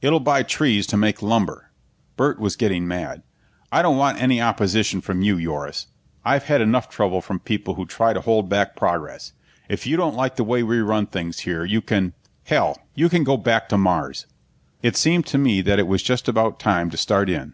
"It'll 0.00 0.18
buy 0.18 0.44
trees 0.44 0.86
to 0.86 0.96
make 0.96 1.20
lumber." 1.20 1.70
Burt 2.16 2.38
was 2.40 2.56
getting 2.56 2.88
mad. 2.88 3.22
"I 3.70 3.82
don't 3.82 3.98
want 3.98 4.16
any 4.18 4.40
opposition 4.40 5.02
from 5.02 5.20
you, 5.20 5.36
Yoris. 5.36 5.88
I've 6.24 6.44
had 6.44 6.62
enough 6.62 6.88
trouble 6.88 7.20
from 7.20 7.38
people 7.40 7.74
who 7.74 7.84
try 7.84 8.14
to 8.14 8.22
hold 8.22 8.48
back 8.48 8.76
progress. 8.76 9.34
If 9.68 9.86
you 9.86 9.98
don't 9.98 10.16
like 10.16 10.36
the 10.36 10.42
way 10.42 10.62
we 10.62 10.78
run 10.80 11.04
things 11.04 11.40
here, 11.40 11.66
you 11.66 11.82
can 11.82 12.14
hell, 12.44 12.78
you 12.94 13.10
can 13.10 13.24
go 13.24 13.36
back 13.36 13.68
to 13.68 13.76
Mars!" 13.76 14.24
It 14.82 14.96
seemed 14.96 15.26
to 15.26 15.36
me 15.36 15.60
that 15.60 15.78
it 15.78 15.86
was 15.86 16.02
just 16.02 16.28
about 16.30 16.58
time 16.58 16.88
to 16.88 16.96
start 16.96 17.28
in. 17.28 17.52